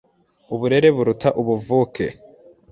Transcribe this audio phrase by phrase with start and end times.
[0.53, 2.05] “uburere buruta ubuvuke